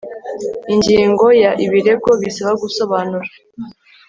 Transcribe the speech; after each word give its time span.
ingingo 0.73 1.25
ya 1.43 1.51
ibirego 1.65 2.09
bisaba 2.21 2.51
gusobanura 2.63 3.27